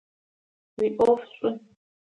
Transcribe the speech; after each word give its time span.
Уиӏоф 0.79 1.21
шӏу! 1.35 1.51